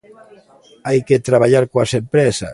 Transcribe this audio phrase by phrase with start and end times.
[0.87, 2.49] Hai que traballar coas empresas.